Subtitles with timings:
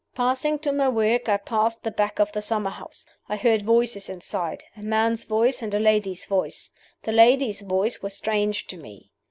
[0.15, 3.05] "Passing to my work, I passed the back of the summer house.
[3.29, 6.71] I heard voices inside a man's voice and a lady's voice.
[7.03, 9.11] The lady's voice was strange to me.